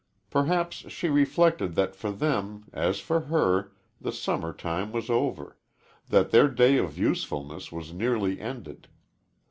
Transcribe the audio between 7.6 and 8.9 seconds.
was nearly ended.